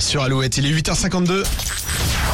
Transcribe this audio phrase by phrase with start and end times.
[0.00, 0.56] sur Alouette.
[0.58, 1.44] Il est 8h52.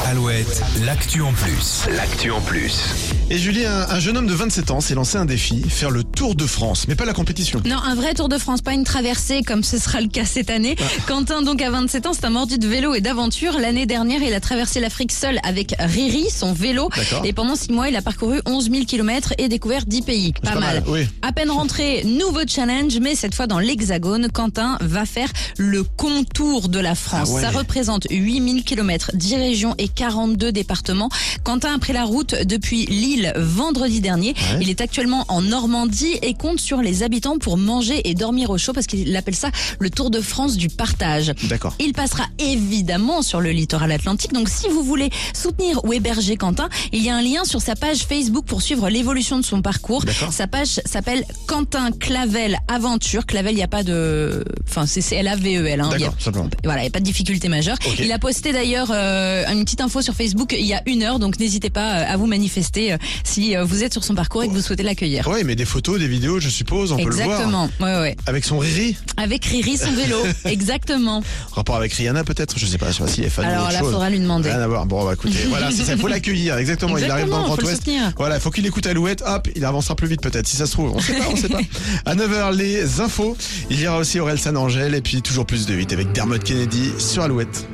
[0.06, 1.86] Alouette, l'actu en plus.
[1.90, 3.10] L'actu en plus.
[3.33, 6.03] Et Julie, un, un jeune homme de 27 ans s'est lancé un défi, faire le
[6.03, 7.62] Tour de France, mais pas la compétition.
[7.64, 10.50] Non, un vrai Tour de France, pas une traversée comme ce sera le cas cette
[10.50, 10.75] année.
[11.06, 13.57] Quentin, donc à 27 ans, c'est un mordu de vélo et d'aventure.
[13.57, 16.90] L'année dernière, il a traversé l'Afrique seul avec Riri, son vélo.
[17.22, 20.32] Et pendant 6 mois, il a parcouru 11 000 km et découvert 10 pays.
[20.43, 21.07] Pas, pas mal, oui.
[21.22, 26.68] À peine rentré, nouveau challenge, mais cette fois dans l'Hexagone, Quentin va faire le contour
[26.68, 27.29] de la France.
[27.31, 27.43] Ah ouais.
[27.43, 31.11] Ça représente 8000 km, 10 régions et 42 départements.
[31.44, 34.30] Quentin a pris la route depuis Lille vendredi dernier.
[34.30, 34.59] Ouais.
[34.62, 38.59] Il est actuellement en Normandie et compte sur les habitants pour manger et dormir au
[38.59, 41.33] chaud parce qu'il appelle ça le Tour de France du partage.
[41.45, 41.74] D'accord.
[41.79, 44.33] Il passera évidemment sur le littoral atlantique.
[44.33, 47.74] Donc si vous voulez soutenir ou héberger Quentin, il y a un lien sur sa
[47.77, 50.05] page Facebook pour suivre l'évolution de son parcours.
[50.30, 53.27] Sa page s'appelle Quentin Clavel Aventure.
[53.27, 54.45] Clavel, il n'y a pas de...
[54.68, 55.80] Enfin, c'est c'est L-A-V-E-L.
[55.80, 55.91] Hein.
[55.93, 56.48] Y a- D'accord, simplement.
[56.65, 57.77] voilà, il n'y a pas de difficulté majeure.
[57.98, 61.18] Il a posté d'ailleurs euh, une petite info sur Facebook il y a une heure,
[61.18, 64.42] donc n'hésitez pas euh, à vous manifester euh, si euh, vous êtes sur son parcours
[64.42, 65.27] et que vous souhaitez l'accueillir.
[65.28, 67.27] Ouais, mais des photos, des vidéos, je suppose, on peut le voir.
[67.27, 68.17] Exactement, ouais, ouais.
[68.27, 71.22] Avec son Riri Avec Riri, son vélo, exactement.
[71.52, 73.70] Rapport avec Rihanna peut-être Je sais pas, je sais pas si elle est fan Alors
[73.70, 73.91] là, chose.
[73.92, 74.50] faudra lui demander.
[74.50, 74.86] Rien à voir.
[74.86, 76.56] Bon, bah écoutez, voilà, c'est ça, faut l'accueillir.
[76.56, 77.77] Exactement, il arrive dans le Exactement, Grand le Ouest.
[77.77, 78.12] soutenir.
[78.17, 80.72] Voilà, il faut qu'il écoute Alouette, hop, il avancera plus vite peut-être, si ça se
[80.72, 80.92] trouve.
[80.95, 81.61] On sait pas, on sait pas.
[82.06, 83.36] À 9h, les infos.
[83.70, 86.39] Il y aura aussi Aurel San Angel et puis toujours plus de 8 avec Dermot
[86.39, 87.67] Kennedy sur Alouette.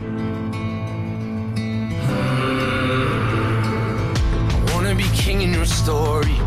[5.67, 6.46] story.